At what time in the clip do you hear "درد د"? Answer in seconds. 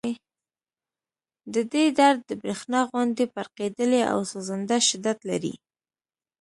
1.99-2.31